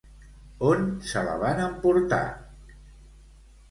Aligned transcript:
On 0.69 0.81
se 1.11 1.23
la 1.29 1.37
van 1.45 1.63
emportar? 1.69 2.25